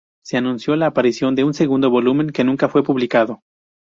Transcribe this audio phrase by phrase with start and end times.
[0.25, 3.43] Se anunció la aparición de un segundo volumen que nunca fue publicado.